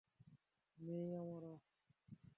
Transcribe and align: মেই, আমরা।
মেই, 0.77 1.07
আমরা। 1.15 1.53